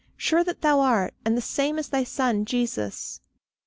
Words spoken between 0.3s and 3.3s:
that thou art, and the same as thy son, Jesus!